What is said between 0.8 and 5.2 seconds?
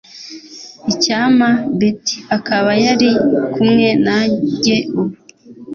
Icyampa Beth akaba yari kumwe nanjye ubu.